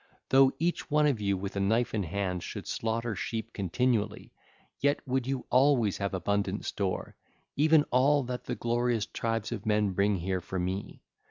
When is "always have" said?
5.51-6.15